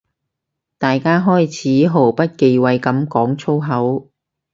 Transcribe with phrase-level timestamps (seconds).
[0.79, 1.45] 大家開
[1.81, 4.09] 始毫不忌諱噉講粗口